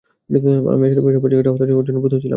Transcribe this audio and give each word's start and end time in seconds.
আমি 0.69 0.83
আসলে 0.83 0.95
সবার 0.97 1.11
চোখে 1.15 1.35
একটা 1.35 1.51
হতাশা 1.51 1.71
হওয়ার 1.71 1.87
জন্য 1.87 1.99
প্রস্তুত 1.99 2.19
ছিলাম 2.19 2.25
না। 2.25 2.29